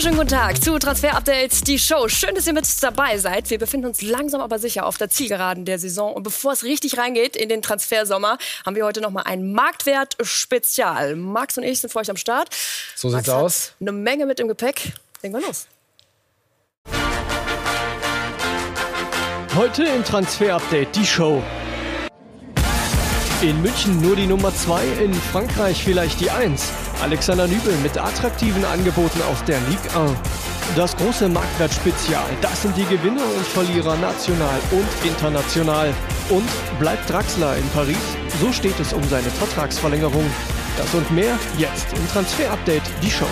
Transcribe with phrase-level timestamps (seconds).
[0.00, 2.08] Wunderschönen guten Tag zu Transfer Updates, die Show.
[2.08, 3.50] Schön, dass ihr mit dabei seid.
[3.50, 6.14] Wir befinden uns langsam aber sicher auf der Zielgeraden der Saison.
[6.14, 11.16] Und bevor es richtig reingeht in den Transfersommer, haben wir heute noch mal ein Marktwert-Spezial.
[11.16, 12.48] Max und ich sind für euch am Start.
[12.96, 13.72] So sieht's Max aus.
[13.78, 14.94] Eine Menge mit im Gepäck.
[15.20, 15.66] Legen wir los.
[19.54, 21.42] Heute im Transfer Update die Show.
[23.42, 26.62] In München nur die Nummer 2, in Frankreich vielleicht die 1.
[27.02, 30.12] Alexander Nübel mit attraktiven Angeboten aus der Ligue 1.
[30.76, 35.94] Das große Marktwert-Spezial, das sind die Gewinner und Verlierer national und international.
[36.28, 37.96] Und bleibt Draxler in Paris?
[38.42, 40.30] So steht es um seine Vertragsverlängerung.
[40.76, 43.24] Das und mehr jetzt im Transfer-Update, die Show.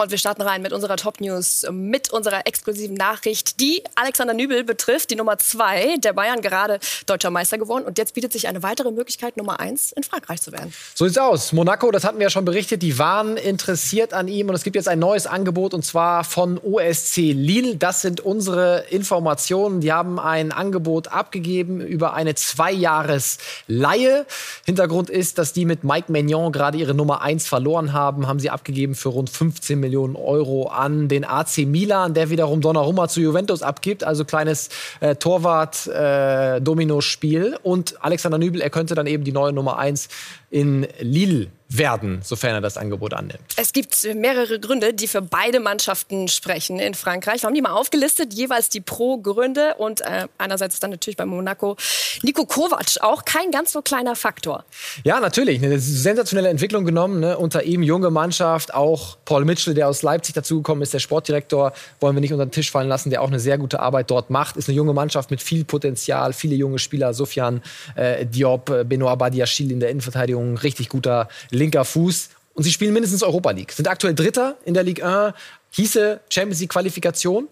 [0.00, 4.64] Und wir starten rein mit unserer Top News, mit unserer exklusiven Nachricht, die Alexander Nübel
[4.64, 7.84] betrifft, die Nummer zwei der Bayern, gerade deutscher Meister geworden.
[7.84, 10.72] Und jetzt bietet sich eine weitere Möglichkeit, Nummer eins in Frankreich zu werden.
[10.94, 11.52] So sieht's aus.
[11.52, 14.48] Monaco, das hatten wir ja schon berichtet, die waren interessiert an ihm.
[14.48, 17.76] Und es gibt jetzt ein neues Angebot und zwar von OSC Lille.
[17.76, 19.82] Das sind unsere Informationen.
[19.82, 24.24] Die haben ein Angebot abgegeben über eine Zweijahres-Leihe.
[24.64, 28.26] Hintergrund ist, dass die mit Mike Maignan gerade ihre Nummer eins verloren haben.
[28.26, 32.60] Haben sie abgegeben für rund 15 Millionen Millionen Euro an den AC Milan, der wiederum
[32.60, 34.04] Donnarumma zu Juventus abgibt.
[34.04, 34.68] Also kleines
[35.00, 37.54] äh, Torwart-Domino-Spiel.
[37.54, 40.08] Äh, und Alexander Nübel, er könnte dann eben die neue Nummer 1
[40.50, 43.40] in Lille werden, sofern er das Angebot annimmt.
[43.56, 47.42] Es gibt mehrere Gründe, die für beide Mannschaften sprechen in Frankreich.
[47.42, 51.76] Wir haben die mal aufgelistet, jeweils die Pro-Gründe und äh, einerseits dann natürlich bei Monaco
[52.22, 54.64] Nico Kovac, auch kein ganz so kleiner Faktor.
[55.04, 57.38] Ja, natürlich, eine sensationelle Entwicklung genommen, ne?
[57.38, 62.16] unter ihm junge Mannschaft, auch Paul Mitchell, der aus Leipzig dazugekommen ist, der Sportdirektor, wollen
[62.16, 64.56] wir nicht unter den Tisch fallen lassen, der auch eine sehr gute Arbeit dort macht,
[64.56, 67.62] ist eine junge Mannschaft mit viel Potenzial, viele junge Spieler, Sofian
[67.94, 71.28] äh, Diop, Benoit Badiachil in der Innenverteidigung, richtig guter
[71.60, 72.30] linker Fuß.
[72.54, 73.72] Und sie spielen mindestens Europa League.
[73.72, 75.34] Sind aktuell Dritter in der Ligue 1.
[75.70, 77.48] Hieße Champions League Qualifikation.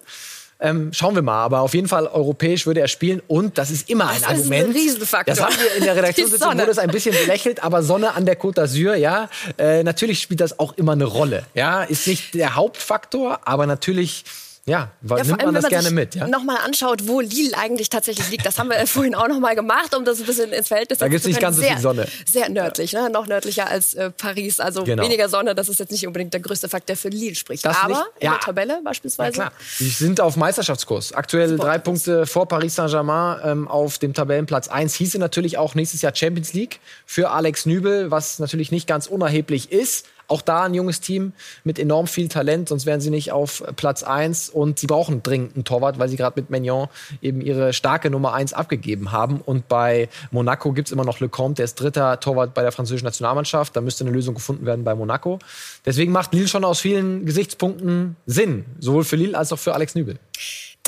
[0.61, 1.41] Ähm, schauen wir mal.
[1.45, 3.21] Aber auf jeden Fall europäisch würde er spielen.
[3.27, 4.51] Und das ist immer ein das Argument.
[4.51, 5.35] Das ist ein Riesenfaktor.
[5.35, 7.63] Das haben wir in der Redaktionssitzung, wurde es ein bisschen belächelt.
[7.63, 9.29] Aber Sonne an der Côte d'Azur, ja.
[9.57, 11.45] Äh, natürlich spielt das auch immer eine Rolle.
[11.53, 14.25] Ja, ist nicht der Hauptfaktor, aber natürlich
[14.69, 16.15] ja, weil ja, nimmt allem, man das gerne mit.
[16.15, 16.27] Ja?
[16.27, 18.45] Nochmal anschaut, wo Lille eigentlich tatsächlich liegt.
[18.45, 21.09] Das haben wir vorhin auch nochmal gemacht, um das ein bisschen ins Verhältnis zu Da
[21.09, 22.07] gibt es nicht ganz so viel Sonne.
[22.25, 23.09] Sehr nördlich, ne?
[23.09, 24.59] noch nördlicher als äh, Paris.
[24.59, 25.03] Also genau.
[25.03, 27.65] weniger Sonne, das ist jetzt nicht unbedingt der größte Fakt, der für Lille spricht.
[27.65, 28.31] Das Aber nicht, ja.
[28.31, 29.37] in der Tabelle beispielsweise.
[29.37, 29.59] Ja, klar.
[29.77, 31.13] Sie sind auf Meisterschaftskurs.
[31.13, 31.63] Aktuell Super.
[31.63, 34.93] drei Punkte vor Paris Saint-Germain ähm, auf dem Tabellenplatz 1.
[34.95, 39.71] Hieße natürlich auch nächstes Jahr Champions League für Alex Nübel, was natürlich nicht ganz unerheblich
[39.71, 40.05] ist.
[40.29, 44.03] Auch da ein junges Team mit enorm viel Talent, sonst wären sie nicht auf Platz
[44.03, 44.49] 1.
[44.49, 46.87] Und sie brauchen dringend einen Torwart, weil sie gerade mit Magnon
[47.21, 49.41] eben ihre starke Nummer 1 abgegeben haben.
[49.41, 53.05] Und bei Monaco gibt es immer noch Lecomte, der ist dritter Torwart bei der französischen
[53.05, 53.75] Nationalmannschaft.
[53.75, 55.39] Da müsste eine Lösung gefunden werden bei Monaco.
[55.85, 59.95] Deswegen macht Lille schon aus vielen Gesichtspunkten Sinn, sowohl für Lille als auch für Alex
[59.95, 60.19] Nübel.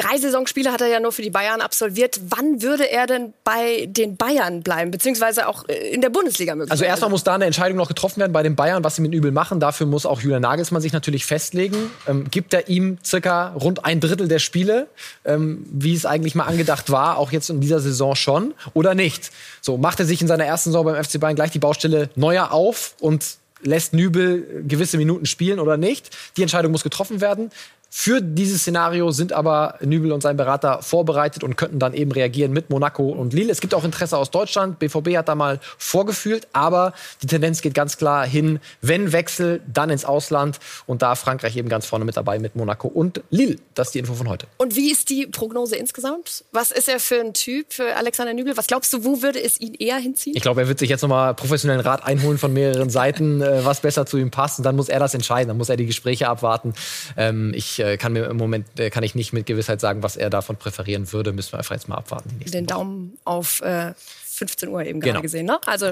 [0.02, 2.20] Drei Saisonspiele hat er ja nur für die Bayern absolviert.
[2.30, 6.72] Wann würde er denn bei den Bayern bleiben, beziehungsweise auch äh, in der Bundesliga möglich?
[6.72, 9.14] Also erstmal muss da eine Entscheidung noch getroffen werden bei den Bayern, was sie mit
[9.14, 9.60] Übel machen.
[9.60, 11.78] Dafür muss auch Julian Nagelsmann sich natürlich festlegen.
[12.08, 14.88] Ähm, gibt er ihm circa rund ein Drittel der Spiele,
[15.24, 19.30] ähm, wie es eigentlich mal angedacht war, auch jetzt in dieser Saison schon, oder nicht?
[19.62, 22.52] So macht er sich in seiner ersten Saison beim FC Bayern gleich die Baustelle neuer
[22.52, 23.24] auf und
[23.64, 26.10] lässt Nübel gewisse Minuten spielen oder nicht.
[26.38, 27.52] Die Entscheidung muss getroffen werden.
[27.94, 32.54] Für dieses Szenario sind aber Nübel und sein Berater vorbereitet und könnten dann eben reagieren
[32.54, 33.52] mit Monaco und Lille.
[33.52, 34.80] Es gibt auch Interesse aus Deutschland.
[34.80, 39.90] BVB hat da mal vorgefühlt, aber die Tendenz geht ganz klar hin, wenn Wechsel, dann
[39.90, 40.60] ins Ausland.
[40.88, 43.58] Und da Frankreich eben ganz vorne mit dabei mit Monaco und Lille.
[43.76, 44.48] Das ist die Info von heute.
[44.58, 46.46] Und wie ist die Prognose insgesamt?
[46.54, 48.56] Was ist er für ein Typ, für Alexander Nübel?
[48.56, 50.38] Was glaubst du, wo würde es ihn eher hinziehen?
[50.38, 53.82] Ich glaube, er wird sich jetzt nochmal professionellen Rat einholen von mehreren Seiten, äh, was
[53.82, 54.60] besser zu ihm passt.
[54.60, 55.50] Und dann muss er das entscheiden.
[55.50, 56.74] Dann muss er die Gespräche abwarten.
[57.18, 60.16] Ähm, ich äh, kann mir im Moment äh, kann ich nicht mit Gewissheit sagen, was
[60.16, 61.34] er davon präferieren würde.
[61.34, 62.30] Müssen wir einfach jetzt mal abwarten.
[62.46, 63.94] Den Daumen auf äh,
[64.42, 65.14] 15 Uhr eben genau.
[65.14, 65.46] gerade gesehen.
[65.46, 65.60] Ne?
[65.68, 65.92] Also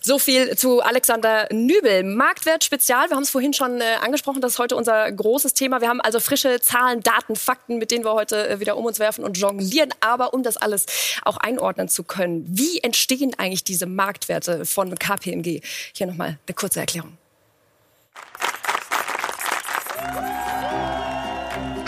[0.00, 2.02] so viel zu Alexander Nübel.
[2.02, 5.80] Marktwert Spezial, wir haben es vorhin schon äh, angesprochen, das ist heute unser großes Thema.
[5.80, 8.98] Wir haben also frische Zahlen, Daten, Fakten, mit denen wir heute äh, wieder um uns
[8.98, 9.94] werfen und jonglieren.
[10.00, 10.84] Aber um das alles
[11.24, 15.62] auch einordnen zu können, wie entstehen eigentlich diese Marktwerte von KPMG?
[15.94, 17.16] Hier nochmal eine kurze Erklärung.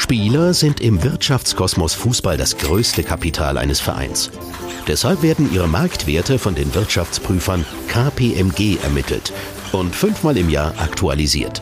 [0.00, 4.30] Spieler sind im Wirtschaftskosmos Fußball das größte Kapital eines Vereins.
[4.88, 9.30] Deshalb werden ihre Marktwerte von den Wirtschaftsprüfern KPMG ermittelt
[9.72, 11.60] und fünfmal im Jahr aktualisiert.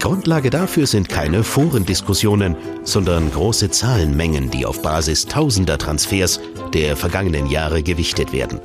[0.00, 6.40] Grundlage dafür sind keine Forendiskussionen, sondern große Zahlenmengen, die auf Basis tausender Transfers
[6.74, 8.60] der vergangenen Jahre gewichtet werden.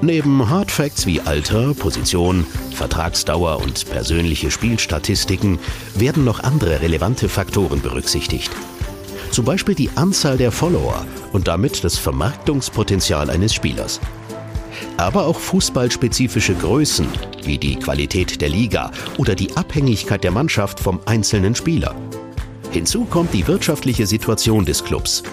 [0.00, 5.58] Neben Hardfacts wie Alter, Position, Vertragsdauer und persönliche Spielstatistiken
[5.96, 8.52] werden noch andere relevante Faktoren berücksichtigt.
[9.32, 14.00] Zum Beispiel die Anzahl der Follower und damit das Vermarktungspotenzial eines Spielers.
[14.96, 17.08] Aber auch fußballspezifische Größen
[17.42, 21.96] wie die Qualität der Liga oder die Abhängigkeit der Mannschaft vom einzelnen Spieler.
[22.70, 25.24] Hinzu kommt die wirtschaftliche Situation des Clubs.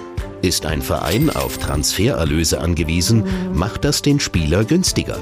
[0.45, 3.23] Ist ein Verein auf Transfererlöse angewiesen,
[3.55, 5.17] macht das den Spieler günstiger.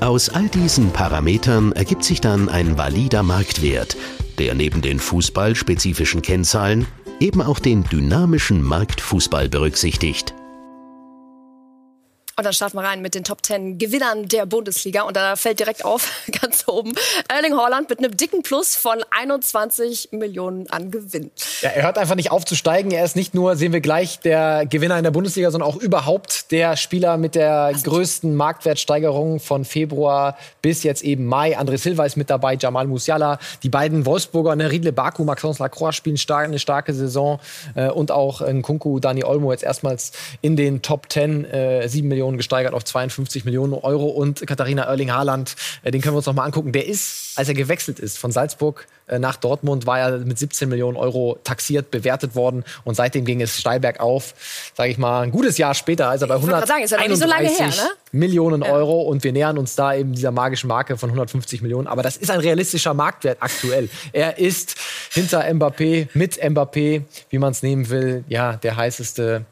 [0.00, 3.98] Aus all diesen Parametern ergibt sich dann ein valider Marktwert,
[4.38, 6.86] der neben den fußballspezifischen Kennzahlen
[7.20, 10.32] eben auch den dynamischen Marktfußball berücksichtigt.
[12.38, 15.04] Und dann starten wir rein mit den Top 10 Gewinnern der Bundesliga.
[15.04, 16.10] Und da fällt direkt auf,
[16.42, 16.92] ganz oben,
[17.28, 21.30] Erling Haaland mit einem dicken Plus von 21 Millionen an Gewinn.
[21.62, 22.90] Ja, er hört einfach nicht auf zu steigen.
[22.90, 26.52] Er ist nicht nur, sehen wir gleich, der Gewinner in der Bundesliga, sondern auch überhaupt
[26.52, 27.84] der Spieler mit der Was?
[27.84, 31.58] größten Marktwertsteigerung von Februar bis jetzt eben Mai.
[31.58, 33.38] André Silva ist mit dabei, Jamal Musiala.
[33.62, 37.40] Die beiden Wolfsburger, ne, Riedle Baku, Maxence Lacroix spielen stark, eine starke Saison.
[37.74, 40.12] Äh, und auch Nkunku, Dani Olmo jetzt erstmals
[40.42, 44.06] in den Top 10, äh, 7 Millionen Millionen gesteigert auf 52 Millionen Euro.
[44.06, 46.72] Und Katharina Erling Haaland, äh, den können wir uns noch mal angucken.
[46.72, 50.68] Der ist, als er gewechselt ist von Salzburg äh, nach Dortmund, war er mit 17
[50.68, 52.64] Millionen Euro taxiert, bewertet worden.
[52.84, 54.34] Und seitdem ging es steil bergauf.
[54.74, 57.90] Sage ich mal, ein gutes Jahr später, als er bei 131 so her, ne?
[58.12, 59.02] Millionen Euro.
[59.02, 61.86] Und wir nähern uns da eben dieser magischen Marke von 150 Millionen.
[61.86, 63.88] Aber das ist ein realistischer Marktwert aktuell.
[64.12, 64.76] Er ist
[65.10, 69.44] hinter Mbappé, mit Mbappé, wie man es nehmen will, ja, der heißeste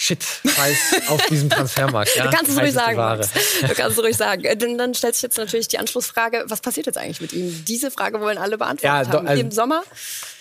[0.00, 2.16] Shit-Preis auf diesem Transfermarkt.
[2.16, 2.96] Ja, du kannst es ruhig sagen.
[2.96, 4.44] Du kannst es ruhig sagen.
[4.44, 7.66] Äh, dann stellt sich jetzt natürlich die Anschlussfrage, was passiert jetzt eigentlich mit ihm?
[7.66, 9.28] Diese Frage wollen alle beantworten ja, haben.
[9.28, 9.82] Also, Im Sommer?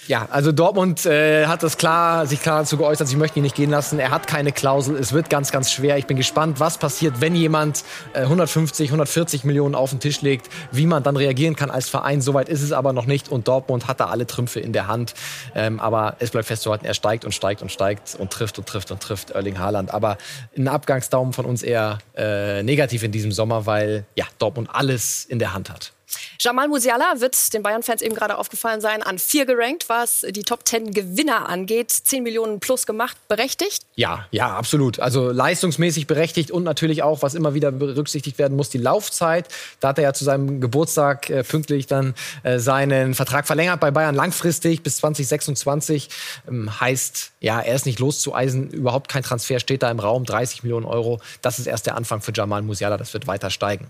[0.07, 3.55] Ja, also Dortmund äh, hat das klar, sich klar dazu geäußert, sie möchten ihn nicht
[3.55, 3.99] gehen lassen.
[3.99, 4.95] Er hat keine Klausel.
[4.95, 5.97] Es wird ganz, ganz schwer.
[5.97, 10.49] Ich bin gespannt, was passiert, wenn jemand äh, 150, 140 Millionen auf den Tisch legt,
[10.71, 12.21] wie man dann reagieren kann als Verein.
[12.21, 15.13] Soweit ist es aber noch nicht und Dortmund hat da alle Trümpfe in der Hand.
[15.53, 18.91] Ähm, aber es bleibt festzuhalten, er steigt und steigt und steigt und trifft und trifft
[18.91, 19.93] und trifft Erling Haaland.
[19.93, 20.17] Aber
[20.57, 25.37] ein Abgangsdaumen von uns eher äh, negativ in diesem Sommer, weil ja Dortmund alles in
[25.37, 25.93] der Hand hat.
[26.39, 30.67] Jamal Musiala wird den Bayern-Fans eben gerade aufgefallen sein, an vier gerankt, was die Top
[30.67, 31.91] 10 Gewinner angeht.
[31.91, 33.83] 10 Millionen plus gemacht, berechtigt?
[33.95, 34.99] Ja, ja, absolut.
[34.99, 39.47] Also leistungsmäßig berechtigt und natürlich auch, was immer wieder berücksichtigt werden muss, die Laufzeit.
[39.79, 43.91] Da hat er ja zu seinem Geburtstag äh, pünktlich dann äh, seinen Vertrag verlängert bei
[43.91, 46.09] Bayern langfristig bis 2026.
[46.47, 50.63] Ähm, heißt, ja, er ist nicht loszueisen, überhaupt kein Transfer steht da im Raum, 30
[50.63, 51.19] Millionen Euro.
[51.41, 53.89] Das ist erst der Anfang für Jamal Musiala, das wird weiter steigen.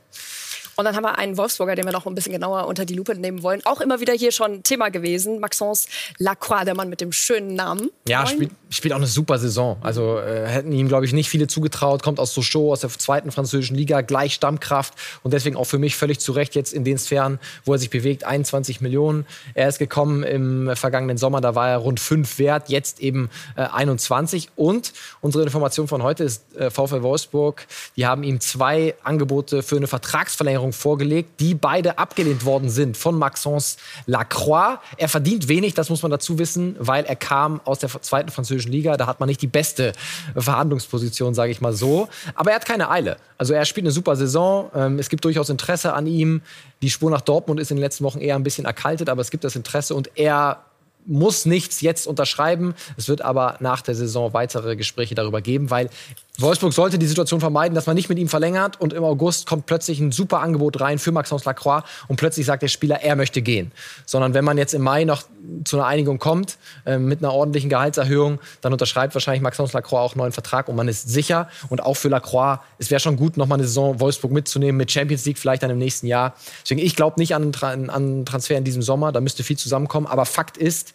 [0.80, 3.14] Und dann haben wir einen Wolfsburger, den wir noch ein bisschen genauer unter die Lupe
[3.14, 3.60] nehmen wollen.
[3.66, 5.42] Auch immer wieder hier schon Thema gewesen.
[5.42, 5.90] Maxence
[6.20, 7.90] Lacroix, der Mann mit dem schönen Namen.
[8.08, 9.76] Ja, spielt, spielt auch eine super Saison.
[9.82, 12.02] Also äh, hätten ihm, glaube ich, nicht viele zugetraut.
[12.02, 14.94] Kommt aus Sochaux, aus der zweiten französischen Liga, gleich Stammkraft.
[15.22, 17.90] Und deswegen auch für mich völlig zu Recht jetzt in den Sphären, wo er sich
[17.90, 18.24] bewegt.
[18.24, 19.26] 21 Millionen.
[19.56, 22.70] Er ist gekommen im vergangenen Sommer, da war er rund 5 wert.
[22.70, 24.52] Jetzt eben äh, 21.
[24.56, 27.68] Und unsere Information von heute ist äh, VfL Wolfsburg.
[27.98, 32.98] Die haben ihm zwei Angebote für eine Vertragsverlängerung Forderungen vorgelegt, die beide abgelehnt worden sind
[32.98, 34.80] von Maxence Lacroix.
[34.98, 38.72] Er verdient wenig, das muss man dazu wissen, weil er kam aus der zweiten französischen
[38.72, 38.98] Liga.
[38.98, 39.94] Da hat man nicht die beste
[40.36, 42.10] Verhandlungsposition, sage ich mal so.
[42.36, 43.18] Aber er hat keine Eile.
[43.38, 44.70] Also er spielt eine super Saison.
[44.76, 46.42] Ähm, es gibt durchaus Interesse an ihm.
[46.82, 49.32] Die Spur nach Dortmund ist in den letzten Wochen eher ein bisschen erkaltet, aber es
[49.32, 50.66] gibt das Interesse und er
[51.06, 52.76] muss nichts jetzt unterschreiben.
[52.98, 55.90] Es wird aber nach der Saison weitere Gespräche darüber geben, weil
[56.38, 59.66] Wolfsburg sollte die Situation vermeiden, dass man nicht mit ihm verlängert und im August kommt
[59.66, 63.42] plötzlich ein super Angebot rein für Maxence Lacroix und plötzlich sagt der Spieler, er möchte
[63.42, 63.72] gehen.
[64.06, 65.24] Sondern wenn man jetzt im Mai noch
[65.66, 70.14] zu einer Einigung kommt, äh, mit einer ordentlichen Gehaltserhöhung, dann unterschreibt wahrscheinlich Maxence Lacroix auch
[70.14, 71.50] einen neuen Vertrag und man ist sicher.
[71.70, 74.92] Und auch für Lacroix, es wäre schon gut, noch mal eine Saison Wolfsburg mitzunehmen mit
[74.92, 76.36] Champions League vielleicht dann im nächsten Jahr.
[76.64, 80.08] Deswegen, ich glaube nicht an einen Transfer in diesem Sommer, da müsste viel zusammenkommen.
[80.08, 80.89] Aber Fakt ist,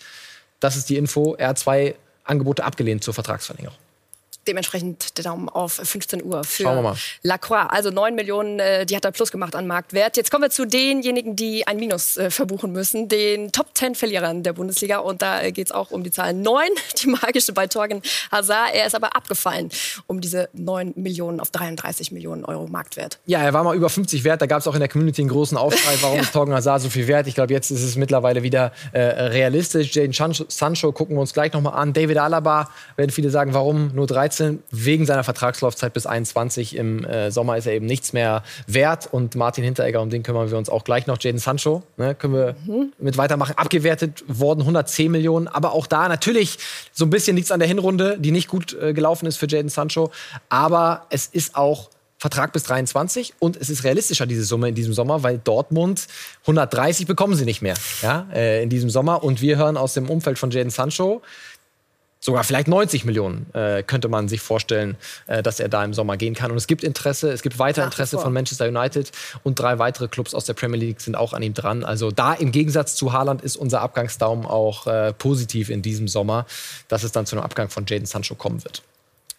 [0.60, 3.76] das ist die Info, er hat zwei Angebote abgelehnt zur Vertragsverlängerung
[4.46, 7.66] dementsprechend der Daumen auf 15 Uhr für Lacroix.
[7.68, 10.16] Also 9 Millionen, äh, die hat er plus gemacht an Marktwert.
[10.16, 14.42] Jetzt kommen wir zu denjenigen, die ein Minus äh, verbuchen müssen, den Top 10 Verlierern
[14.42, 14.98] der Bundesliga.
[14.98, 16.68] Und da äh, geht es auch um die Zahl 9,
[17.02, 18.74] die magische bei Torgen Hazard.
[18.74, 19.70] Er ist aber abgefallen
[20.06, 23.18] um diese 9 Millionen auf 33 Millionen Euro Marktwert.
[23.26, 24.42] Ja, er war mal über 50 wert.
[24.42, 26.22] Da gab es auch in der Community einen großen Aufschrei, warum ja.
[26.24, 27.26] ist Torgen Hazard so viel wert.
[27.26, 29.94] Ich glaube, jetzt ist es mittlerweile wieder äh, realistisch.
[29.94, 30.12] Jaden
[30.48, 31.92] Sancho gucken wir uns gleich nochmal an.
[31.92, 34.62] David Alaba, werden viele sagen, warum nur 13 13.
[34.70, 36.76] Wegen seiner Vertragslaufzeit bis 21.
[36.76, 39.08] Im äh, Sommer ist er eben nichts mehr wert.
[39.10, 41.18] Und Martin Hinteregger, um den kümmern wir uns auch gleich noch.
[41.20, 42.92] Jaden Sancho, ne, können wir mhm.
[42.98, 43.56] mit weitermachen.
[43.56, 45.48] Abgewertet worden 110 Millionen.
[45.48, 46.58] Aber auch da natürlich
[46.92, 49.68] so ein bisschen nichts an der Hinrunde, die nicht gut äh, gelaufen ist für Jaden
[49.68, 50.10] Sancho.
[50.48, 51.90] Aber es ist auch
[52.24, 56.06] Vertrag bis 23 und es ist realistischer, diese Summe in diesem Sommer, weil Dortmund
[56.42, 59.22] 130 bekommen sie nicht mehr ja, äh, in diesem Sommer.
[59.22, 61.20] Und wir hören aus dem Umfeld von Jaden Sancho,
[62.24, 66.16] sogar vielleicht 90 Millionen äh, könnte man sich vorstellen, äh, dass er da im Sommer
[66.16, 66.50] gehen kann.
[66.50, 69.12] Und es gibt Interesse, es gibt weiter Interesse von Manchester United
[69.42, 71.84] und drei weitere Clubs aus der Premier League sind auch an ihm dran.
[71.84, 76.46] Also da im Gegensatz zu Haaland ist unser Abgangsdaum auch äh, positiv in diesem Sommer,
[76.88, 78.82] dass es dann zu einem Abgang von Jaden Sancho kommen wird.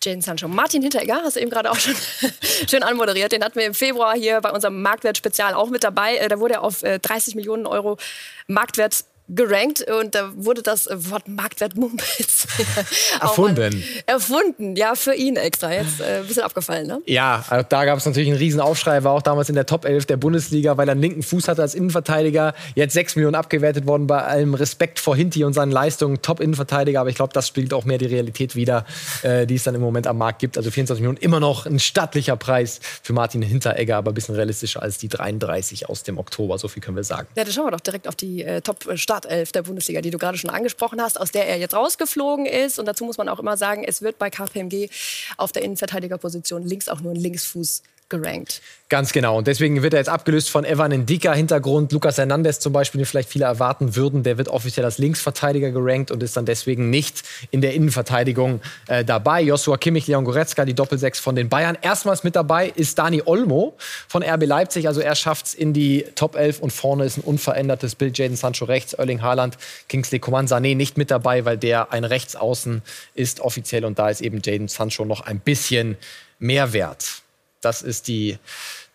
[0.04, 0.48] Jaden Sancho.
[0.48, 1.96] Martin Hinteregger, hast du eben gerade auch schon
[2.70, 3.32] schön anmoderiert.
[3.32, 6.18] Den hatten wir im Februar hier bei unserem Marktwert-Spezial auch mit dabei.
[6.18, 7.98] Äh, da wurde er auf 30 äh, Millionen Euro
[8.46, 12.48] Marktwert gerankt und da wurde das Wort Marktwert Mumpitz
[13.22, 13.84] erfunden.
[14.06, 15.72] erfunden, ja, für ihn extra.
[15.74, 17.02] Jetzt äh, ein bisschen abgefallen, ne?
[17.08, 19.86] Ja, also da gab es natürlich einen riesen Aufschrei, war auch damals in der Top
[19.86, 22.54] 11 der Bundesliga, weil er einen linken Fuß hatte als Innenverteidiger.
[22.76, 26.22] Jetzt 6 Millionen abgewertet worden bei allem Respekt vor Hinti und seinen Leistungen.
[26.22, 28.86] Top-Innenverteidiger, aber ich glaube, das spielt auch mehr die Realität wider,
[29.24, 30.58] äh, die es dann im Moment am Markt gibt.
[30.58, 34.82] Also 24 Millionen, immer noch ein stattlicher Preis für Martin Hinteregger, aber ein bisschen realistischer
[34.82, 37.28] als die 33 aus dem Oktober, so viel können wir sagen.
[37.36, 40.18] Ja, dann schauen wir doch direkt auf die äh, Top-Start Startelf der Bundesliga, die du
[40.18, 42.80] gerade schon angesprochen hast, aus der er jetzt rausgeflogen ist.
[42.80, 44.90] Und dazu muss man auch immer sagen, es wird bei KPMG
[45.38, 48.62] auf der Innenverteidigerposition links auch nur ein Linksfuß gerankt.
[48.88, 49.40] Ganz genau.
[49.40, 51.92] Und deswegen wird er jetzt abgelöst von Evan Ndika Hintergrund.
[51.92, 56.12] Lukas Hernandez zum Beispiel, den vielleicht viele erwarten würden, der wird offiziell als Linksverteidiger gerankt
[56.12, 59.42] und ist dann deswegen nicht in der Innenverteidigung äh, dabei.
[59.42, 61.80] Joshua Kimmich, Leon Goretzka, die Doppelsechs von den Bayern.
[61.82, 63.76] Erstmals mit dabei ist Dani Olmo
[64.08, 64.88] von RB Leipzig.
[64.88, 68.16] Also er schafft es in die Top 11 und vorne ist ein unverändertes Bild.
[68.20, 69.58] Jaden Sancho rechts, Erling Haaland,
[69.90, 72.84] Kingsley Coman, Sané nicht mit dabei, weil der ein Rechtsaußen
[73.16, 75.98] ist offiziell und da ist eben Jaden Sancho noch ein bisschen
[76.38, 77.25] mehr wert.
[77.66, 78.38] Das ist die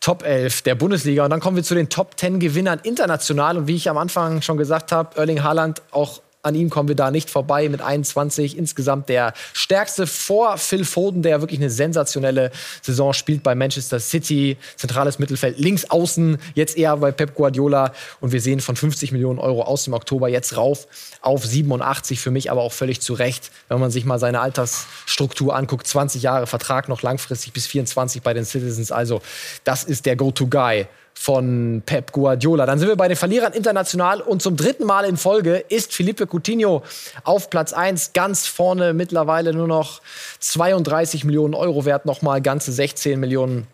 [0.00, 1.24] Top 11 der Bundesliga.
[1.24, 3.58] Und dann kommen wir zu den Top 10 Gewinnern international.
[3.58, 6.96] Und wie ich am Anfang schon gesagt habe, Erling Haaland auch an ihm kommen wir
[6.96, 8.56] da nicht vorbei mit 21.
[8.56, 14.56] Insgesamt der stärkste vor Phil Foden, der wirklich eine sensationelle Saison spielt bei Manchester City.
[14.76, 17.92] Zentrales Mittelfeld, links außen, jetzt eher bei Pep Guardiola.
[18.20, 20.88] Und wir sehen von 50 Millionen Euro aus dem Oktober jetzt rauf
[21.20, 22.18] auf 87.
[22.18, 25.86] Für mich aber auch völlig zu Recht, wenn man sich mal seine Altersstruktur anguckt.
[25.86, 28.92] 20 Jahre Vertrag noch langfristig bis 24 bei den Citizens.
[28.92, 29.20] Also
[29.64, 30.86] das ist der Go-To-Guy
[31.20, 32.64] von Pep Guardiola.
[32.64, 36.26] Dann sind wir bei den Verlierern international und zum dritten Mal in Folge ist Felipe
[36.26, 36.82] Coutinho
[37.24, 40.00] auf Platz 1 ganz vorne mittlerweile nur noch
[40.38, 43.66] 32 Millionen Euro wert, nochmal ganze 16 Millionen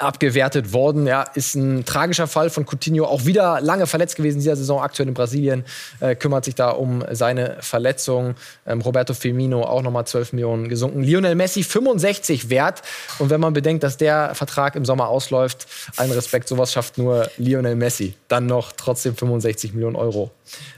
[0.00, 1.06] abgewertet worden.
[1.06, 4.80] Ja, ist ein tragischer Fall von Coutinho, auch wieder lange verletzt gewesen in dieser Saison,
[4.80, 5.64] aktuell in Brasilien,
[6.00, 8.34] äh, kümmert sich da um seine Verletzung.
[8.66, 11.02] Ähm, Roberto Firmino auch nochmal 12 Millionen gesunken.
[11.02, 12.82] Lionel Messi 65 wert.
[13.18, 15.66] Und wenn man bedenkt, dass der Vertrag im Sommer ausläuft,
[15.96, 18.14] allen Respekt, sowas schafft nur Lionel Messi.
[18.28, 20.30] Dann noch trotzdem 65 Millionen Euro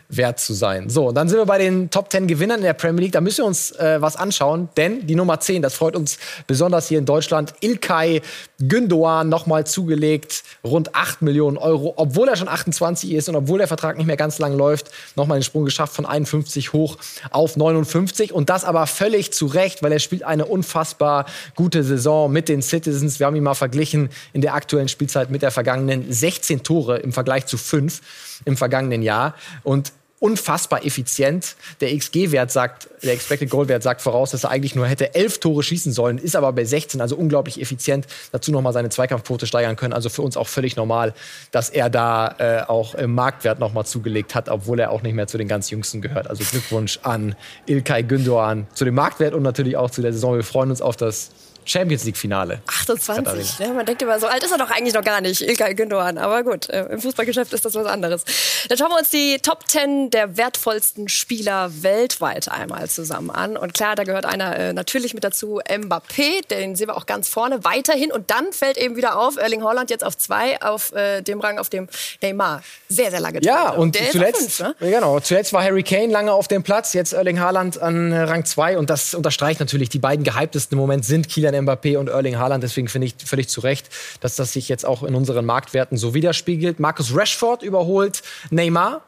[0.09, 0.91] wert zu sein.
[0.91, 3.13] So, dann sind wir bei den Top 10 Gewinnern in der Premier League.
[3.13, 6.89] Da müssen wir uns äh, was anschauen, denn die Nummer 10, das freut uns besonders
[6.89, 8.21] hier in Deutschland, Ilkay
[8.61, 13.69] Gündoğan nochmal zugelegt, rund 8 Millionen Euro, obwohl er schon 28 ist und obwohl der
[13.69, 16.97] Vertrag nicht mehr ganz lang läuft, nochmal den Sprung geschafft von 51 hoch
[17.31, 22.33] auf 59 und das aber völlig zu Recht, weil er spielt eine unfassbar gute Saison
[22.33, 23.19] mit den Citizens.
[23.19, 27.13] Wir haben ihn mal verglichen in der aktuellen Spielzeit mit der vergangenen 16 Tore im
[27.13, 28.01] Vergleich zu 5
[28.45, 29.93] im vergangenen Jahr und
[30.23, 31.57] unfassbar effizient.
[31.81, 35.65] Der XG-Wert sagt, der Expected Goal-Wert sagt voraus, dass er eigentlich nur hätte elf Tore
[35.65, 38.07] schießen sollen, ist aber bei 16, also unglaublich effizient.
[38.31, 39.93] Dazu nochmal seine Zweikampfquote steigern können.
[39.93, 41.13] Also für uns auch völlig normal,
[41.51, 45.27] dass er da äh, auch im Marktwert nochmal zugelegt hat, obwohl er auch nicht mehr
[45.27, 46.31] zu den ganz Jüngsten gehört.
[46.31, 47.35] Also Glückwunsch an
[47.67, 50.37] Ilkay Gündoğan zu dem Marktwert und natürlich auch zu der Saison.
[50.37, 51.31] Wir freuen uns auf das
[51.65, 52.61] Champions League Finale.
[52.67, 53.59] 28.
[53.59, 56.19] Ja, man denkt immer, so alt ist er doch eigentlich noch gar nicht, Ilkay Gündoğan.
[56.19, 58.25] Aber gut, äh, im Fußballgeschäft ist das was anderes.
[58.69, 63.57] Dann schauen wir uns die Top 10 der wertvollsten Spieler weltweit einmal zusammen an.
[63.57, 66.47] Und klar, da gehört einer äh, natürlich mit dazu, Mbappé.
[66.51, 68.13] Den sehen wir auch ganz vorne weiterhin.
[68.13, 71.59] Und dann fällt eben wieder auf, Erling Holland jetzt auf zwei, auf äh, dem Rang,
[71.59, 71.89] auf dem
[72.23, 74.91] Neymar sehr, sehr lange Ja, und der zuletzt, fünf, ne?
[74.91, 78.79] genau, zuletzt war Harry Kane lange auf dem Platz, jetzt Erling Haaland an Rang 2.
[78.79, 82.39] Und das unterstreicht natürlich, die beiden gehyptesten im Moment sind Kieler Kylian Mbappé und Erling
[82.39, 82.63] Haaland.
[82.63, 83.89] Deswegen finde ich völlig zu Recht,
[84.21, 86.81] dass das sich jetzt auch in unseren Marktwerten so widerspiegelt.
[86.81, 89.03] Marcus Rashford überholt Neymar.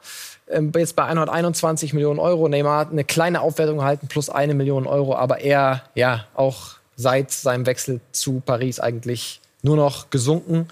[0.49, 2.49] Ähm, jetzt bei 121 Millionen Euro.
[2.49, 5.17] Neymar hat eine kleine Aufwertung erhalten, plus eine Million Euro.
[5.17, 10.69] Aber er, ja, auch seit seinem Wechsel zu Paris eigentlich nur noch gesunken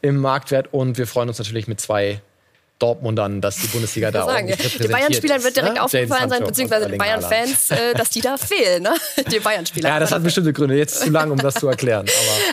[0.00, 0.72] im Marktwert.
[0.72, 2.22] Und wir freuen uns natürlich mit zwei
[2.82, 5.82] Dortmundern, dass die Bundesliga da sagen, ordentlich Die Bayern-Spielern wird direkt ne?
[5.82, 8.94] aufgefallen sein, beziehungsweise den Bayern-Fans, äh, dass die da fehlen, ne?
[9.30, 9.88] Die Bayern-Spieler.
[9.88, 10.76] Ja, das hat bestimmte Gründe.
[10.76, 12.06] Jetzt zu lang, um das zu erklären.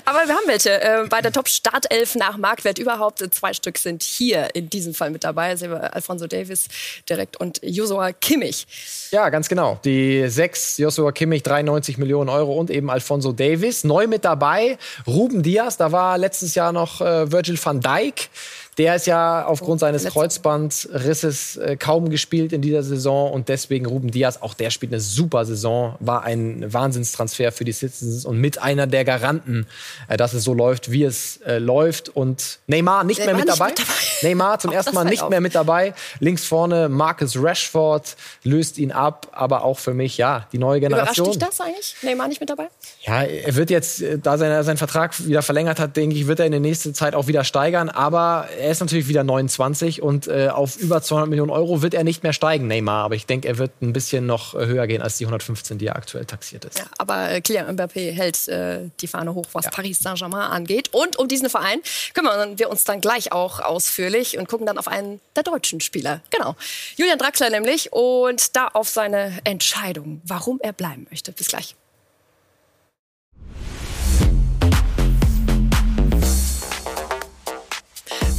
[0.06, 0.82] Aber, Aber wir haben welche.
[0.82, 3.24] Äh, bei der Top-Startelf nach Marktwert überhaupt.
[3.34, 5.60] Zwei Stück sind hier in diesem Fall mit dabei.
[5.60, 6.68] Wir Alfonso Davis
[7.10, 8.68] direkt und Joshua Kimmich.
[9.12, 9.80] ja, ganz genau.
[9.84, 13.84] Die sechs, Joshua Kimmich, 93 Millionen Euro und eben Alfonso Davis.
[13.84, 15.78] Neu mit dabei, Ruben Diaz.
[15.78, 18.30] Da war letztes Jahr noch äh, Virgil van Dijk.
[18.80, 23.86] Der ist ja aufgrund seines letzte- Kreuzbandrisses äh, kaum gespielt in dieser Saison und deswegen
[23.86, 28.38] Ruben Diaz, auch der spielt eine super Saison, war ein Wahnsinnstransfer für die Citizens und
[28.38, 29.68] mit einer der Garanten,
[30.08, 32.10] äh, dass es so läuft, wie es äh, läuft.
[32.10, 33.68] Und Neymar nicht mehr mit dabei.
[33.68, 33.90] mit dabei.
[34.22, 35.30] Neymar zum Auch ersten Mal nicht auf.
[35.30, 35.94] mehr mit dabei.
[36.20, 41.16] Links vorne Marcus Rashford löst ihn ab, aber auch für mich, ja, die neue Überrascht
[41.16, 41.32] Generation.
[41.32, 41.96] dich das eigentlich?
[42.02, 42.68] Neymar nicht mit dabei?
[43.02, 46.46] Ja, er wird jetzt, da sein, sein Vertrag wieder verlängert hat, denke ich, wird er
[46.46, 47.90] in der nächsten Zeit auch wieder steigern.
[47.90, 52.04] Aber er ist natürlich wieder 29 und äh, auf über 200 Millionen Euro wird er
[52.04, 53.06] nicht mehr steigen, Neymar.
[53.06, 55.88] Aber ich denke, er wird ein bisschen noch äh, höher gehen als die 115, die
[55.88, 56.80] er aktuell taxiert ist.
[56.80, 60.90] Ja, aber äh, Kylian Mbappé hält äh, die Fahne hoch, was Paris Saint-Germain angeht.
[60.94, 61.80] Und um diesen Verein
[62.14, 66.22] kümmern wir uns dann gleich auch ausführlich und gucken dann auf einen der deutschen Spieler.
[66.30, 66.56] Genau.
[66.98, 71.32] Julian Draxler nämlich und da auf seine Entscheidung, warum er bleiben möchte.
[71.32, 71.76] Bis gleich.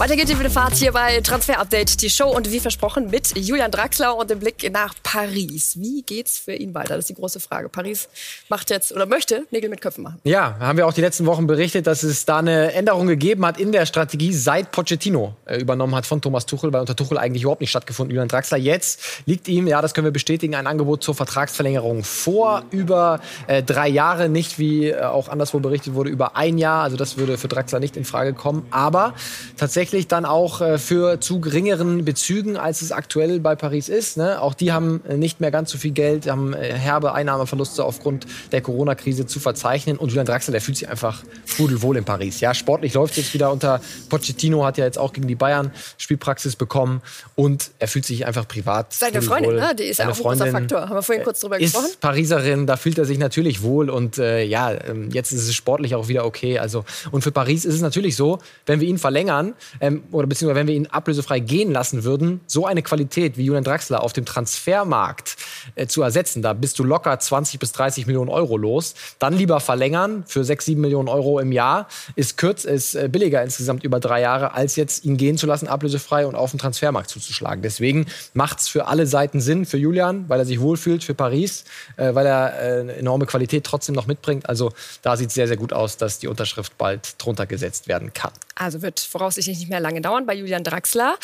[0.01, 3.37] Weiter geht die wilde Fahrt hier bei Transfer Update, die Show und wie versprochen mit
[3.37, 5.79] Julian Draxler und dem Blick nach Paris.
[5.79, 6.95] Wie geht's für ihn weiter?
[6.95, 7.69] Das ist die große Frage.
[7.69, 8.09] Paris
[8.49, 10.19] macht jetzt oder möchte Nägel mit Köpfen machen.
[10.25, 13.61] Ja, haben wir auch die letzten Wochen berichtet, dass es da eine Änderung gegeben hat
[13.61, 17.43] in der Strategie, seit Pochettino äh, übernommen hat von Thomas Tuchel, weil unter Tuchel eigentlich
[17.43, 18.15] überhaupt nicht stattgefunden.
[18.15, 22.63] Julian Draxler jetzt liegt ihm, ja, das können wir bestätigen, ein Angebot zur Vertragsverlängerung vor
[22.71, 26.85] über äh, drei Jahre, nicht wie äh, auch anderswo berichtet wurde über ein Jahr.
[26.85, 29.13] Also das würde für Draxler nicht in Frage kommen, aber
[29.59, 34.17] tatsächlich dann auch äh, für zu geringeren Bezügen, als es aktuell bei Paris ist.
[34.17, 34.41] Ne?
[34.41, 38.27] Auch die haben äh, nicht mehr ganz so viel Geld, haben äh, herbe Einnahmeverluste aufgrund
[38.53, 39.97] der Corona-Krise zu verzeichnen.
[39.97, 41.23] Und Julian Draxler, der fühlt sich einfach
[41.57, 42.41] pudelwohl in Paris.
[42.41, 46.57] Ja, sportlich läuft jetzt wieder unter Pochettino, hat ja jetzt auch gegen die Bayern Spielpraxis
[46.57, 47.03] bekommen
[47.35, 49.21] und er fühlt sich einfach privat Seine.
[49.23, 49.75] Freundin, ne?
[49.75, 50.81] die ist ja auch ein großer Faktor.
[50.83, 51.93] Haben wir vorhin kurz drüber ist gesprochen?
[52.01, 55.95] Pariserin, da fühlt er sich natürlich wohl und äh, ja, ähm, jetzt ist es sportlich
[55.95, 56.59] auch wieder okay.
[56.59, 60.61] Also und für Paris ist es natürlich so, wenn wir ihn verlängern ähm, oder beziehungsweise
[60.61, 64.25] wenn wir ihn ablösefrei gehen lassen würden, so eine Qualität wie Julian Draxler auf dem
[64.25, 65.37] Transfermarkt
[65.75, 68.95] äh, zu ersetzen, da bist du locker 20 bis 30 Millionen Euro los.
[69.19, 73.43] Dann lieber verlängern für 6, 7 Millionen Euro im Jahr ist kürz, ist äh, billiger
[73.43, 77.11] insgesamt über drei Jahre, als jetzt ihn gehen zu lassen, ablösefrei und auf den Transfermarkt
[77.11, 77.63] zuzuschlagen.
[77.63, 81.65] Deswegen macht es für alle Seiten Sinn, für Julian, weil er sich wohlfühlt, für Paris,
[81.97, 84.49] äh, weil er eine enorme Qualität trotzdem noch mitbringt.
[84.49, 88.13] Also da sieht es sehr, sehr gut aus, dass die Unterschrift bald drunter gesetzt werden
[88.13, 88.33] kann.
[88.55, 91.17] Also wird voraussichtlich nicht mehr lange dauern bei Julian Draxler.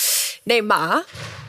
[0.47, 1.05] Neymar,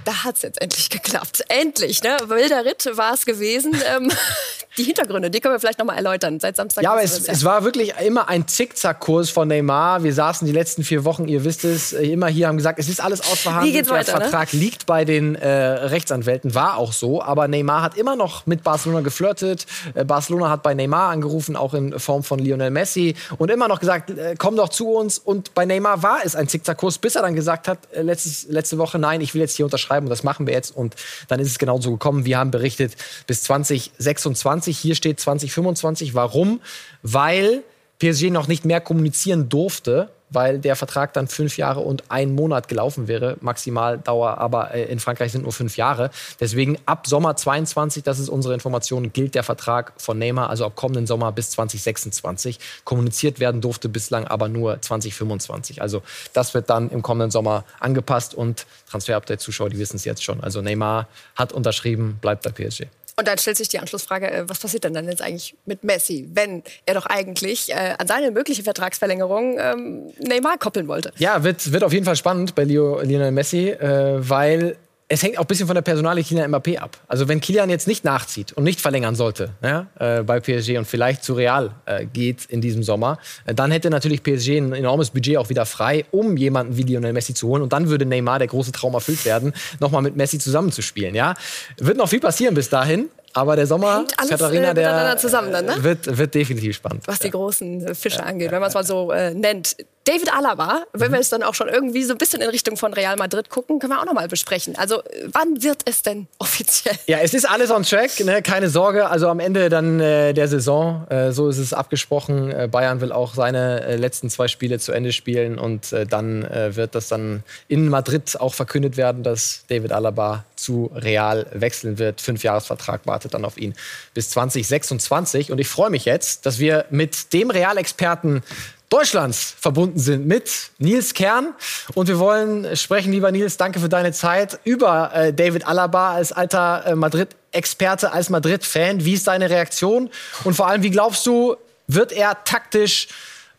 [0.06, 1.44] da hat es jetzt endlich geklappt.
[1.50, 2.18] Endlich, ne?
[2.26, 3.80] Wilder Ritt war es gewesen.
[3.86, 4.12] Ähm,
[4.78, 6.40] die Hintergründe, die können wir vielleicht noch mal erläutern.
[6.40, 6.84] Seit Samstag.
[6.84, 10.04] Ja, aber es, es war wirklich immer ein Zickzackkurs von Neymar.
[10.04, 12.90] Wir saßen die letzten vier Wochen, ihr wisst es, äh, immer hier, haben gesagt, es
[12.90, 13.74] ist alles ausverhandelt.
[13.74, 14.26] Geht's weiter, Der ne?
[14.26, 17.22] Vertrag liegt bei den äh, Rechtsanwälten, war auch so.
[17.22, 19.66] Aber Neymar hat immer noch mit Barcelona geflirtet.
[19.94, 23.16] Äh, Barcelona hat bei Neymar angerufen, auch in Form von Lionel Messi.
[23.38, 25.18] Und immer noch gesagt, äh, komm doch zu uns.
[25.18, 28.78] Und bei Neymar war es ein Zickzackkurs, bis er dann gesagt hat, äh, letztes, letzte
[28.78, 30.76] Woche, nein, ich will jetzt hier unterschreiben und das machen wir jetzt.
[30.76, 30.96] Und
[31.28, 32.26] dann ist es genauso gekommen.
[32.26, 32.94] Wir haben berichtet,
[33.26, 34.67] bis 2026.
[34.72, 36.14] Hier steht 2025.
[36.14, 36.62] Warum?
[37.04, 37.64] Weil
[38.00, 42.68] PSG noch nicht mehr kommunizieren durfte, weil der Vertrag dann fünf Jahre und ein Monat
[42.68, 43.38] gelaufen wäre.
[43.42, 46.10] Maximaldauer aber äh, in Frankreich sind nur fünf Jahre.
[46.40, 50.76] Deswegen ab Sommer 22, das ist unsere Information, gilt der Vertrag von Neymar, also ab
[50.76, 52.60] kommenden Sommer bis 2026.
[52.84, 55.82] Kommuniziert werden durfte bislang aber nur 2025.
[55.82, 56.02] Also
[56.34, 60.42] das wird dann im kommenden Sommer angepasst und Transfer-Update-Zuschauer, die wissen es jetzt schon.
[60.42, 62.88] Also Neymar hat unterschrieben, bleibt bei PSG.
[63.20, 66.30] Und dann stellt sich die Anschlussfrage, äh, was passiert denn dann jetzt eigentlich mit Messi,
[66.34, 71.12] wenn er doch eigentlich äh, an seine mögliche Vertragsverlängerung ähm, Neymar koppeln wollte?
[71.18, 74.78] Ja, wird, wird auf jeden Fall spannend bei Leo, Lionel Messi, äh, weil
[75.10, 76.98] es hängt auch ein bisschen von der Personalie Kylian Mbappé ab.
[77.08, 80.86] Also wenn Kylian jetzt nicht nachzieht und nicht verlängern sollte ja, äh, bei PSG und
[80.86, 85.12] vielleicht zu Real äh, geht in diesem Sommer, äh, dann hätte natürlich PSG ein enormes
[85.12, 87.62] Budget auch wieder frei, um jemanden wie Lionel Messi zu holen.
[87.62, 91.16] Und dann würde Neymar, der große Traum erfüllt werden, nochmal mit Messi zusammenzuspielen.
[91.16, 91.36] Ja?
[91.78, 93.10] Wird noch viel passieren bis dahin.
[93.34, 95.84] Aber der Sommer, Hängt alles, Katharina, äh, der zusammen dann, ne?
[95.84, 97.08] wird, wird definitiv spannend.
[97.08, 99.76] was die großen Fische angeht, wenn man es mal so äh, nennt.
[100.08, 102.94] David Alaba, wenn wir es dann auch schon irgendwie so ein bisschen in Richtung von
[102.94, 104.78] Real Madrid gucken, können wir auch noch mal besprechen.
[104.78, 106.96] Also wann wird es denn offiziell?
[107.08, 108.42] Ja, es ist alles on track, ne?
[108.42, 109.10] keine Sorge.
[109.10, 112.52] Also am Ende dann äh, der Saison, äh, so ist es abgesprochen.
[112.52, 116.46] Äh, Bayern will auch seine äh, letzten zwei Spiele zu Ende spielen und äh, dann
[116.46, 122.00] äh, wird das dann in Madrid auch verkündet werden, dass David Alaba zu Real wechseln
[122.00, 122.22] wird.
[122.22, 123.76] Fünfjahresvertrag wartet dann auf ihn
[124.14, 125.52] bis 2026.
[125.52, 128.42] Und ich freue mich jetzt, dass wir mit dem Real-Experten
[128.90, 131.54] Deutschlands verbunden sind mit Nils Kern.
[131.94, 136.32] Und wir wollen sprechen, lieber Nils, danke für deine Zeit, über äh, David Alaba als
[136.32, 139.04] alter äh, Madrid-Experte, als Madrid-Fan.
[139.04, 140.10] Wie ist deine Reaktion?
[140.46, 143.10] Und vor allem, wie glaubst du, wird er taktisch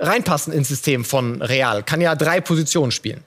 [0.01, 1.83] reinpassen ins System von Real?
[1.83, 3.23] Kann ja drei Positionen spielen.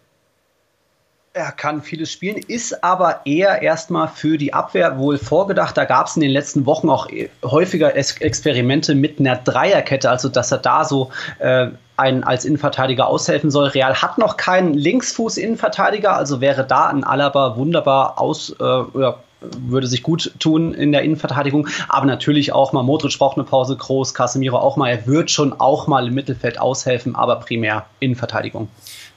[1.33, 5.77] Er kann vieles spielen, ist aber eher erstmal für die Abwehr wohl vorgedacht.
[5.77, 7.07] Da gab es in den letzten Wochen auch
[7.41, 11.09] häufiger Experimente mit einer Dreierkette, also dass er da so
[11.39, 11.67] äh,
[12.01, 13.67] einen als Innenverteidiger aushelfen soll.
[13.67, 19.87] Real hat noch keinen Linksfuß-Innenverteidiger, also wäre da ein Alaba wunderbar aus, äh, ja, würde
[19.87, 21.67] sich gut tun in der Innenverteidigung.
[21.89, 24.89] Aber natürlich auch mal Modric braucht eine Pause, Groß, Casemiro auch mal.
[24.89, 28.69] Er wird schon auch mal im Mittelfeld aushelfen, aber primär Innenverteidigung.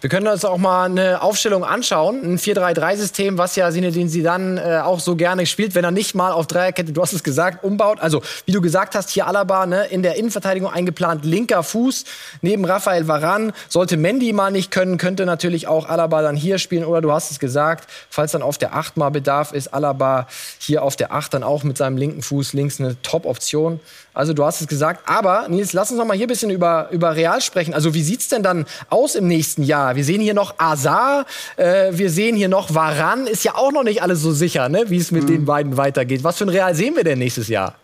[0.04, 2.20] Wir können uns auch mal eine Aufstellung anschauen.
[2.22, 6.30] Ein 4-3-3-System, was ja Zinedine Zidane äh, auch so gerne spielt, wenn er nicht mal
[6.30, 8.00] auf Dreierkette, du hast es gesagt, umbaut.
[8.00, 12.04] Also, wie du gesagt hast, hier Alaba ne, in der Innenverteidigung eingeplant, linker Fuß
[12.42, 13.54] neben Rafael Varan.
[13.70, 16.84] Sollte Mendy mal nicht können, könnte natürlich auch Alaba dann hier spielen.
[16.84, 20.13] Oder du hast es gesagt, falls dann auf der 8 mal Bedarf ist, Alaba
[20.59, 23.81] hier auf der 8 dann auch mit seinem linken Fuß links eine Top-Option.
[24.12, 25.09] Also du hast es gesagt.
[25.09, 27.74] Aber Nils, lass uns noch mal hier ein bisschen über, über Real sprechen.
[27.74, 29.96] Also wie sieht's denn dann aus im nächsten Jahr?
[29.96, 33.27] Wir sehen hier noch Azar, äh, wir sehen hier noch Varan.
[33.27, 34.85] Ist ja auch noch nicht alles so sicher, ne?
[34.88, 35.29] wie es mit mhm.
[35.29, 36.24] den beiden weitergeht.
[36.24, 37.74] Was für ein Real sehen wir denn nächstes Jahr?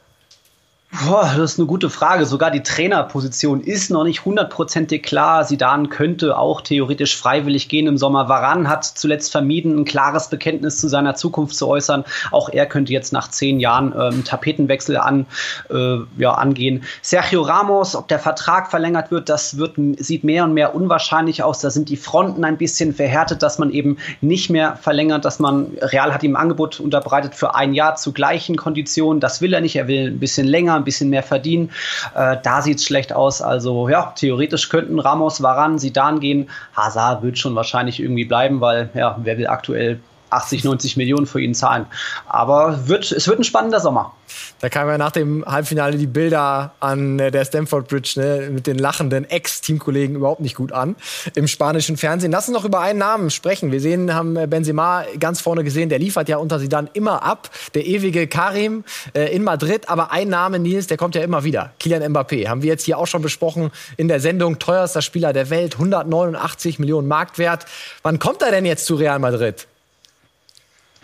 [0.92, 2.26] Boah, das ist eine gute Frage.
[2.26, 5.44] Sogar die Trainerposition ist noch nicht hundertprozentig klar.
[5.44, 8.28] Sidan könnte auch theoretisch freiwillig gehen im Sommer.
[8.28, 12.04] Varan hat zuletzt vermieden, ein klares Bekenntnis zu seiner Zukunft zu äußern.
[12.32, 15.26] Auch er könnte jetzt nach zehn Jahren ähm, Tapetenwechsel an,
[15.70, 16.82] äh, ja, angehen.
[17.02, 21.60] Sergio Ramos, ob der Vertrag verlängert wird, das wird, sieht mehr und mehr unwahrscheinlich aus.
[21.60, 25.70] Da sind die Fronten ein bisschen verhärtet, dass man eben nicht mehr verlängert, dass man,
[25.80, 29.20] Real hat ihm ein Angebot unterbreitet für ein Jahr zu gleichen Konditionen.
[29.20, 29.76] Das will er nicht.
[29.76, 31.70] Er will ein bisschen länger ein bisschen mehr verdienen.
[32.14, 33.42] Äh, da sieht es schlecht aus.
[33.42, 36.48] Also ja, theoretisch könnten Ramos, Varan, Sidan gehen.
[36.74, 41.40] Hazard wird schon wahrscheinlich irgendwie bleiben, weil ja, wer will aktuell 80, 90 Millionen für
[41.40, 41.86] ihn zahlen.
[42.28, 44.14] Aber wird, es wird ein spannender Sommer.
[44.60, 48.66] Da kamen ja nach dem Halbfinale die Bilder an äh, der Stamford Bridge ne, mit
[48.66, 50.96] den lachenden Ex-Teamkollegen überhaupt nicht gut an
[51.34, 52.32] im spanischen Fernsehen.
[52.32, 53.72] Lass uns noch über einen Namen sprechen.
[53.72, 57.22] Wir sehen, haben äh, Benzema ganz vorne gesehen, der liefert ja unter sie dann immer
[57.22, 57.50] ab.
[57.74, 59.88] Der ewige Karim äh, in Madrid.
[59.88, 61.72] Aber ein Name, Nils, der kommt ja immer wieder.
[61.80, 62.48] Kylian Mbappé.
[62.48, 64.58] Haben wir jetzt hier auch schon besprochen in der Sendung.
[64.58, 67.66] Teuerster Spieler der Welt, 189 Millionen Marktwert.
[68.02, 69.66] Wann kommt er denn jetzt zu Real Madrid?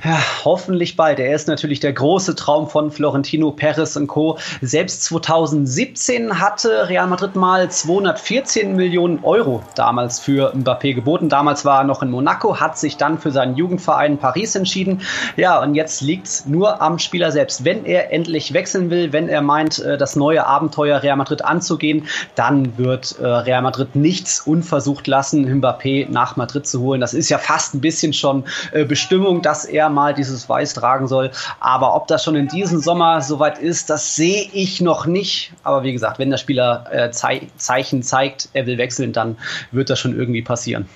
[0.05, 1.19] Ja, hoffentlich bald.
[1.19, 4.39] Er ist natürlich der große Traum von Florentino Perez und Co.
[4.61, 11.31] Selbst 2017 hatte Real Madrid mal 214 Millionen Euro damals für Mbappé geboten.
[11.31, 15.01] Damals war er noch in Monaco, hat sich dann für seinen Jugendverein Paris entschieden.
[15.39, 17.65] Ja, und jetzt liegt es nur am Spieler selbst.
[17.65, 22.07] Wenn er endlich wechseln will, wenn er meint, äh, das neue Abenteuer Real Madrid anzugehen,
[22.35, 27.01] dann wird äh, Real Madrid nichts unversucht lassen, Mbappé nach Madrid zu holen.
[27.01, 30.75] Das ist ja fast ein bisschen schon äh, Bestimmung, dass er er mal dieses Weiß
[30.75, 31.31] tragen soll.
[31.61, 35.53] Aber ob das schon in diesem Sommer soweit ist, das sehe ich noch nicht.
[35.62, 39.37] Aber wie gesagt, wenn der Spieler äh, Zeichen zeigt, er will wechseln, dann
[39.72, 40.88] wird das schon irgendwie passieren.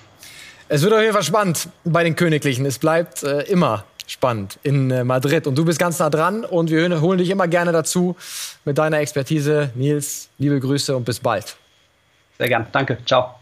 [0.67, 2.65] Es wird auf jeden Fall spannend bei den Königlichen.
[2.65, 5.47] Es bleibt äh, immer spannend in äh, Madrid.
[5.47, 8.15] Und du bist ganz nah dran und wir holen dich immer gerne dazu
[8.65, 9.71] mit deiner Expertise.
[9.75, 11.55] Nils, liebe Grüße und bis bald.
[12.37, 12.67] Sehr gern.
[12.71, 12.97] Danke.
[13.05, 13.35] Ciao.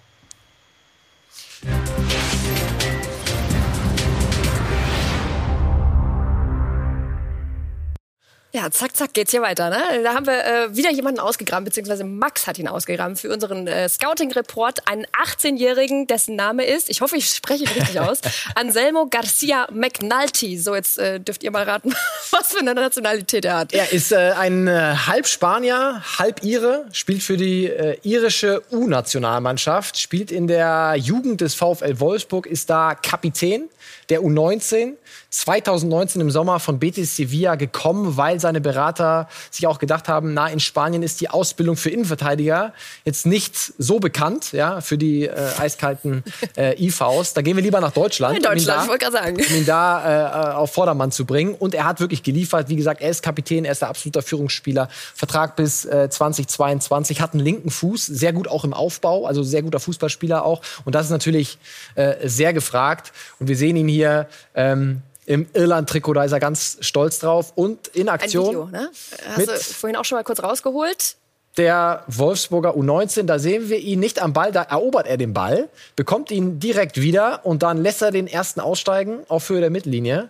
[8.51, 9.69] Ja, zack, zack, geht's hier weiter.
[9.69, 9.77] Ne?
[10.03, 13.87] Da haben wir äh, wieder jemanden ausgegraben, beziehungsweise Max hat ihn ausgegraben für unseren äh,
[13.87, 14.87] Scouting-Report.
[14.87, 18.21] Einen 18-Jährigen, dessen Name ist, ich hoffe, ich spreche ihn richtig aus,
[18.55, 20.57] Anselmo Garcia McNulty.
[20.57, 21.93] So, jetzt äh, dürft ihr mal raten,
[22.31, 23.73] was für eine Nationalität er hat.
[23.73, 29.99] Er ist äh, ein äh, halb Spanier, halb Ire, spielt für die äh, irische U-Nationalmannschaft,
[29.99, 33.69] spielt in der Jugend des VfL Wolfsburg, ist da Kapitän
[34.09, 34.95] der U19.
[35.29, 40.33] 2019 im Sommer von Betis Sevilla gekommen, weil weil seine Berater sich auch gedacht haben,
[40.33, 42.73] na, in Spanien ist die Ausbildung für Innenverteidiger
[43.03, 46.23] jetzt nicht so bekannt, ja, für die äh, eiskalten
[46.57, 47.33] äh, IVs.
[47.33, 48.37] Da gehen wir lieber nach Deutschland.
[48.37, 49.37] In Deutschland, um ich wollte gerade sagen.
[49.37, 51.53] Um ihn da äh, auf Vordermann zu bringen.
[51.53, 52.69] Und er hat wirklich geliefert.
[52.69, 54.87] Wie gesagt, er ist Kapitän, er ist der absoluter Führungsspieler.
[55.13, 59.63] Vertrag bis äh, 2022, hat einen linken Fuß, sehr gut auch im Aufbau, also sehr
[59.63, 60.61] guter Fußballspieler auch.
[60.85, 61.57] Und das ist natürlich
[61.95, 63.11] äh, sehr gefragt.
[63.39, 67.53] Und wir sehen ihn hier ähm, im Irland-Trikot, da ist er ganz stolz drauf.
[67.53, 68.45] Und in Aktion.
[68.45, 68.89] Ein Video, ne?
[69.35, 71.15] Hast du vorhin auch schon mal kurz rausgeholt?
[71.57, 73.23] der Wolfsburger U19.
[73.23, 77.01] Da sehen wir ihn nicht am Ball, da erobert er den Ball, bekommt ihn direkt
[77.01, 80.29] wieder und dann lässt er den ersten aussteigen auf Höhe der Mittellinie.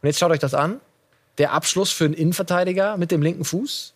[0.00, 0.80] Und jetzt schaut euch das an.
[1.38, 3.92] Der Abschluss für einen Innenverteidiger mit dem linken Fuß.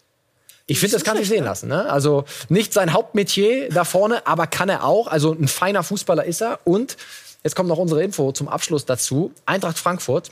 [0.66, 1.46] Ich finde, das kann sich sehen ne?
[1.46, 1.68] lassen.
[1.68, 1.90] Ne?
[1.90, 5.06] Also nicht sein Hauptmetier da vorne, aber kann er auch.
[5.06, 6.58] Also ein feiner Fußballer ist er.
[6.64, 6.98] Und
[7.44, 9.32] jetzt kommt noch unsere Info zum Abschluss dazu.
[9.46, 10.30] Eintracht Frankfurt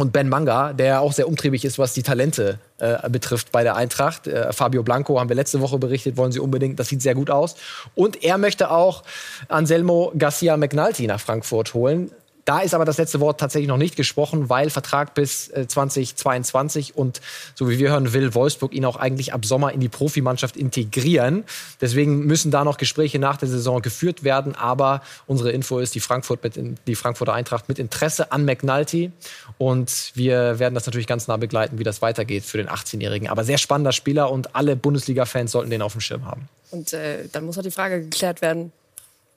[0.00, 3.76] und Ben Manga, der auch sehr umtriebig ist, was die Talente äh, betrifft bei der
[3.76, 4.26] Eintracht.
[4.26, 6.78] Äh, Fabio Blanco haben wir letzte Woche berichtet, wollen sie unbedingt.
[6.80, 7.56] Das sieht sehr gut aus.
[7.94, 9.02] Und er möchte auch
[9.48, 12.10] Anselmo Garcia McNulty nach Frankfurt holen.
[12.44, 16.92] Da ist aber das letzte Wort tatsächlich noch nicht gesprochen, weil Vertrag bis 2022 äh,
[16.94, 17.20] und
[17.54, 21.44] so wie wir hören, will Wolfsburg ihn auch eigentlich ab Sommer in die Profimannschaft integrieren.
[21.80, 24.54] Deswegen müssen da noch Gespräche nach der Saison geführt werden.
[24.54, 29.12] Aber unsere Info ist die, Frankfurt mit die Frankfurter Eintracht mit Interesse an McNulty.
[29.58, 33.28] Und wir werden das natürlich ganz nah begleiten, wie das weitergeht für den 18-Jährigen.
[33.28, 36.48] Aber sehr spannender Spieler und alle Bundesliga-Fans sollten den auf dem Schirm haben.
[36.70, 38.72] Und äh, dann muss noch die Frage geklärt werden,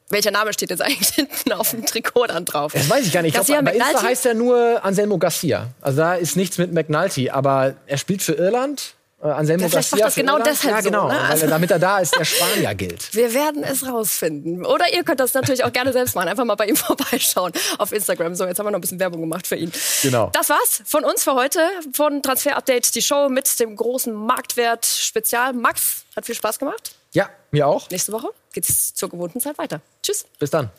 [0.10, 2.74] welcher Name steht jetzt eigentlich hinten auf dem Trikot dann drauf?
[2.74, 3.38] Das weiß ich gar nicht.
[3.38, 5.68] Ich glaub, bei Insta heißt er nur Anselmo Garcia.
[5.82, 7.30] Also da ist nichts mit McNulty.
[7.30, 8.96] Aber er spielt für Irland.
[9.22, 10.48] Äh, Anselmo ja, vielleicht Garcia macht das genau Irland.
[10.48, 11.30] deshalb ja, genau, so, ne?
[11.30, 13.14] weil er, damit er da ist, der Spanier gilt.
[13.16, 14.66] Wir werden es rausfinden.
[14.66, 16.28] Oder ihr könnt das natürlich auch gerne selbst machen.
[16.28, 18.36] Einfach mal bei ihm vorbeischauen auf Instagram.
[18.36, 19.72] So, jetzt haben wir noch ein bisschen Werbung gemacht für ihn.
[20.02, 20.30] Genau.
[20.34, 21.60] Das war's von uns für heute.
[21.94, 25.54] Von Transfer Update, die Show mit dem großen Marktwert-Spezial.
[25.54, 26.96] Max, hat viel Spaß gemacht.
[27.14, 27.90] Ja, mir auch.
[27.90, 29.82] Nächste Woche geht's zur gewohnten Zeit weiter.
[30.02, 30.26] Tschüss.
[30.40, 30.72] Bis dann.